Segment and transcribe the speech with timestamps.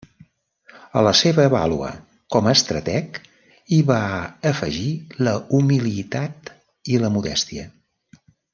[1.01, 1.89] A la seva vàlua
[2.35, 3.19] com a estrateg
[3.75, 3.99] hi va
[4.53, 4.89] afegir
[5.29, 6.51] la humilitat
[6.95, 7.69] i la modèstia.